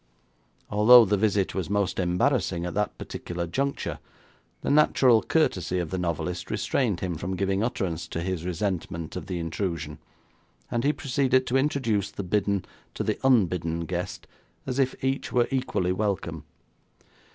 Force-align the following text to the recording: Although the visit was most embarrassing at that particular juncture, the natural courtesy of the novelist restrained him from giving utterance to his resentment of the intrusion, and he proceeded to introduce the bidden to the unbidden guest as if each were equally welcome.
Although 0.71 1.05
the 1.05 1.15
visit 1.15 1.53
was 1.53 1.69
most 1.69 1.99
embarrassing 1.99 2.65
at 2.65 2.73
that 2.73 2.97
particular 2.97 3.45
juncture, 3.45 3.99
the 4.61 4.71
natural 4.71 5.21
courtesy 5.21 5.77
of 5.77 5.91
the 5.91 5.99
novelist 5.99 6.49
restrained 6.49 7.01
him 7.01 7.13
from 7.13 7.35
giving 7.35 7.63
utterance 7.63 8.07
to 8.07 8.21
his 8.23 8.43
resentment 8.43 9.15
of 9.15 9.27
the 9.27 9.37
intrusion, 9.37 9.99
and 10.71 10.83
he 10.83 10.91
proceeded 10.91 11.45
to 11.45 11.55
introduce 11.55 12.09
the 12.09 12.23
bidden 12.23 12.65
to 12.95 13.03
the 13.03 13.19
unbidden 13.23 13.81
guest 13.81 14.25
as 14.65 14.79
if 14.79 14.95
each 15.03 15.31
were 15.31 15.47
equally 15.51 15.91
welcome. 15.91 16.45